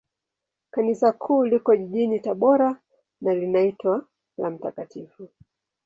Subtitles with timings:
[0.71, 2.77] Kanisa Kuu liko jijini Tabora,
[3.21, 4.05] na linaitwa
[4.37, 5.07] la Mt.